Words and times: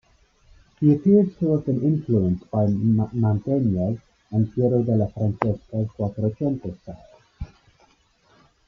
He 0.79 0.93
appears 0.95 1.37
to 1.37 1.51
have 1.51 1.67
been 1.67 1.83
influenced 1.83 2.49
by 2.49 2.65
Mantegna's 2.65 3.99
and 4.31 4.51
Piero 4.51 4.81
della 4.81 5.07
Francesca's 5.09 5.91
Quattrocento 5.95 6.75
styles. 6.81 7.21